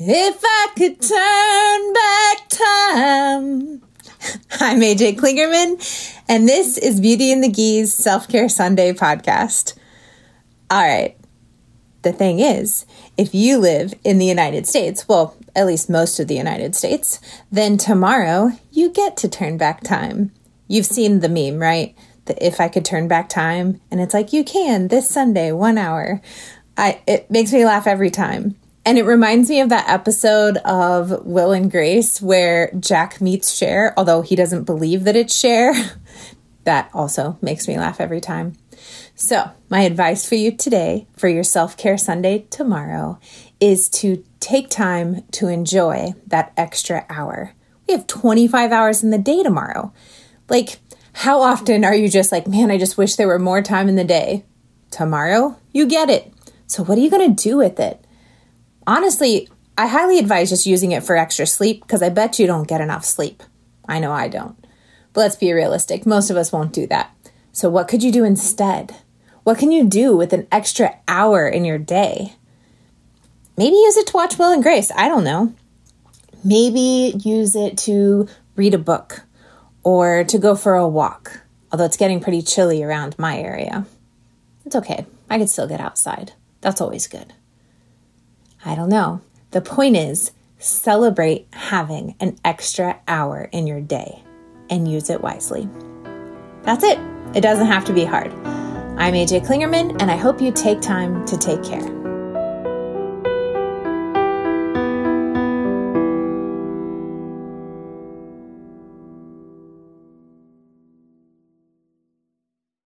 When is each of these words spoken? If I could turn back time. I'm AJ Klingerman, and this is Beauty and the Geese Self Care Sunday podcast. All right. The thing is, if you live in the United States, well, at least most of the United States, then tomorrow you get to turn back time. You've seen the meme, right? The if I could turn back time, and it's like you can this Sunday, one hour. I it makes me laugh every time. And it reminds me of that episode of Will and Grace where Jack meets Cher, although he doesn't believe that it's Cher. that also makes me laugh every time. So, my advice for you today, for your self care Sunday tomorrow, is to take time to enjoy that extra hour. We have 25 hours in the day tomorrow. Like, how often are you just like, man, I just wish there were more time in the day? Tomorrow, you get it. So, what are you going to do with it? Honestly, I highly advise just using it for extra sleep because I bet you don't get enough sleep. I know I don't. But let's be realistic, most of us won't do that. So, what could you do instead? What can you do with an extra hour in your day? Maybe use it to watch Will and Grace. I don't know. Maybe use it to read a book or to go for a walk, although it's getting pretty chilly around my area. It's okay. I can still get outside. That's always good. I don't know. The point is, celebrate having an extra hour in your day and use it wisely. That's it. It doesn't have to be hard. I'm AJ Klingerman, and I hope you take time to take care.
If 0.00 0.40
I 0.44 0.68
could 0.76 1.00
turn 1.02 1.92
back 1.92 2.48
time. 2.48 3.82
I'm 4.60 4.80
AJ 4.80 5.16
Klingerman, 5.16 6.22
and 6.28 6.48
this 6.48 6.78
is 6.78 7.00
Beauty 7.00 7.32
and 7.32 7.42
the 7.42 7.48
Geese 7.48 7.94
Self 7.94 8.28
Care 8.28 8.48
Sunday 8.48 8.92
podcast. 8.92 9.76
All 10.70 10.86
right. 10.86 11.16
The 12.02 12.12
thing 12.12 12.38
is, 12.38 12.86
if 13.16 13.34
you 13.34 13.58
live 13.58 13.92
in 14.04 14.18
the 14.18 14.26
United 14.26 14.68
States, 14.68 15.08
well, 15.08 15.36
at 15.56 15.66
least 15.66 15.90
most 15.90 16.20
of 16.20 16.28
the 16.28 16.36
United 16.36 16.76
States, 16.76 17.18
then 17.50 17.76
tomorrow 17.76 18.52
you 18.70 18.90
get 18.90 19.16
to 19.16 19.28
turn 19.28 19.58
back 19.58 19.82
time. 19.82 20.30
You've 20.68 20.86
seen 20.86 21.18
the 21.18 21.28
meme, 21.28 21.58
right? 21.58 21.96
The 22.26 22.46
if 22.46 22.60
I 22.60 22.68
could 22.68 22.84
turn 22.84 23.08
back 23.08 23.28
time, 23.28 23.80
and 23.90 24.00
it's 24.00 24.14
like 24.14 24.32
you 24.32 24.44
can 24.44 24.88
this 24.88 25.10
Sunday, 25.10 25.50
one 25.50 25.76
hour. 25.76 26.22
I 26.76 27.02
it 27.08 27.28
makes 27.32 27.52
me 27.52 27.64
laugh 27.64 27.88
every 27.88 28.10
time. 28.10 28.54
And 28.84 28.96
it 28.96 29.04
reminds 29.04 29.50
me 29.50 29.60
of 29.60 29.68
that 29.68 29.88
episode 29.88 30.56
of 30.58 31.26
Will 31.26 31.52
and 31.52 31.70
Grace 31.70 32.22
where 32.22 32.70
Jack 32.78 33.20
meets 33.20 33.54
Cher, 33.54 33.92
although 33.96 34.22
he 34.22 34.36
doesn't 34.36 34.64
believe 34.64 35.04
that 35.04 35.16
it's 35.16 35.34
Cher. 35.34 35.74
that 36.64 36.90
also 36.94 37.38
makes 37.42 37.68
me 37.68 37.78
laugh 37.78 38.00
every 38.00 38.20
time. 38.20 38.54
So, 39.14 39.50
my 39.68 39.80
advice 39.80 40.28
for 40.28 40.36
you 40.36 40.52
today, 40.52 41.06
for 41.16 41.28
your 41.28 41.42
self 41.42 41.76
care 41.76 41.98
Sunday 41.98 42.46
tomorrow, 42.50 43.18
is 43.60 43.88
to 43.90 44.24
take 44.38 44.70
time 44.70 45.24
to 45.32 45.48
enjoy 45.48 46.14
that 46.26 46.52
extra 46.56 47.04
hour. 47.08 47.52
We 47.86 47.94
have 47.94 48.06
25 48.06 48.70
hours 48.70 49.02
in 49.02 49.10
the 49.10 49.18
day 49.18 49.42
tomorrow. 49.42 49.92
Like, 50.48 50.78
how 51.14 51.42
often 51.42 51.84
are 51.84 51.94
you 51.94 52.08
just 52.08 52.30
like, 52.30 52.46
man, 52.46 52.70
I 52.70 52.78
just 52.78 52.96
wish 52.96 53.16
there 53.16 53.26
were 53.26 53.38
more 53.38 53.60
time 53.60 53.88
in 53.88 53.96
the 53.96 54.04
day? 54.04 54.44
Tomorrow, 54.90 55.58
you 55.72 55.86
get 55.86 56.08
it. 56.08 56.32
So, 56.66 56.84
what 56.84 56.96
are 56.96 57.00
you 57.00 57.10
going 57.10 57.34
to 57.34 57.42
do 57.42 57.56
with 57.56 57.80
it? 57.80 58.04
Honestly, 58.88 59.46
I 59.76 59.86
highly 59.86 60.18
advise 60.18 60.48
just 60.48 60.64
using 60.64 60.92
it 60.92 61.04
for 61.04 61.14
extra 61.14 61.46
sleep 61.46 61.82
because 61.82 62.02
I 62.02 62.08
bet 62.08 62.38
you 62.38 62.46
don't 62.46 62.66
get 62.66 62.80
enough 62.80 63.04
sleep. 63.04 63.42
I 63.86 63.98
know 63.98 64.12
I 64.12 64.28
don't. 64.28 64.56
But 65.12 65.20
let's 65.20 65.36
be 65.36 65.52
realistic, 65.52 66.06
most 66.06 66.30
of 66.30 66.38
us 66.38 66.52
won't 66.52 66.72
do 66.72 66.86
that. 66.86 67.14
So, 67.52 67.68
what 67.68 67.86
could 67.86 68.02
you 68.02 68.10
do 68.10 68.24
instead? 68.24 68.96
What 69.44 69.58
can 69.58 69.72
you 69.72 69.84
do 69.84 70.16
with 70.16 70.32
an 70.32 70.48
extra 70.50 70.96
hour 71.06 71.46
in 71.46 71.66
your 71.66 71.76
day? 71.76 72.32
Maybe 73.58 73.76
use 73.76 73.98
it 73.98 74.06
to 74.06 74.16
watch 74.16 74.38
Will 74.38 74.52
and 74.52 74.62
Grace. 74.62 74.90
I 74.96 75.06
don't 75.08 75.24
know. 75.24 75.52
Maybe 76.42 77.12
use 77.22 77.54
it 77.54 77.76
to 77.78 78.26
read 78.56 78.72
a 78.72 78.78
book 78.78 79.20
or 79.82 80.24
to 80.24 80.38
go 80.38 80.56
for 80.56 80.76
a 80.76 80.88
walk, 80.88 81.42
although 81.70 81.84
it's 81.84 81.98
getting 81.98 82.20
pretty 82.20 82.40
chilly 82.40 82.82
around 82.82 83.18
my 83.18 83.38
area. 83.38 83.84
It's 84.64 84.76
okay. 84.76 85.04
I 85.28 85.36
can 85.36 85.46
still 85.46 85.68
get 85.68 85.78
outside. 85.78 86.32
That's 86.62 86.80
always 86.80 87.06
good. 87.06 87.34
I 88.68 88.74
don't 88.74 88.90
know. 88.90 89.22
The 89.52 89.62
point 89.62 89.96
is, 89.96 90.32
celebrate 90.58 91.48
having 91.52 92.14
an 92.20 92.36
extra 92.44 93.00
hour 93.08 93.48
in 93.50 93.66
your 93.66 93.80
day 93.80 94.22
and 94.68 94.86
use 94.86 95.08
it 95.08 95.22
wisely. 95.22 95.66
That's 96.64 96.84
it. 96.84 96.98
It 97.34 97.40
doesn't 97.40 97.66
have 97.66 97.86
to 97.86 97.94
be 97.94 98.04
hard. 98.04 98.30
I'm 98.98 99.14
AJ 99.14 99.46
Klingerman, 99.46 100.02
and 100.02 100.10
I 100.10 100.16
hope 100.16 100.42
you 100.42 100.52
take 100.52 100.82
time 100.82 101.24
to 101.24 101.38
take 101.38 101.64
care. 101.64 101.97